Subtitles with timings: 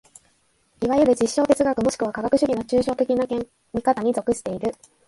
[0.81, 3.23] いわゆる実証哲学もしくは科学主義の抽象的な
[3.71, 4.73] 見方に属している。